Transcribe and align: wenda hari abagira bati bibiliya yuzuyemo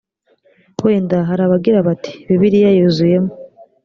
wenda 0.83 1.17
hari 1.29 1.41
abagira 1.43 1.79
bati 1.87 2.11
bibiliya 2.27 2.69
yuzuyemo 2.77 3.31